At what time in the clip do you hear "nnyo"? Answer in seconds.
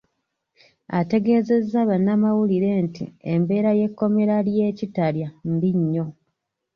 5.79-6.05